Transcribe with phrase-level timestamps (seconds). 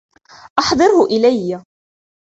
[0.59, 1.61] أحضره إلي.